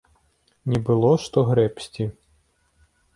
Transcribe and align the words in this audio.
Не 0.71 0.79
было 0.87 1.11
што 1.25 1.43
грэбсці! 1.49 2.09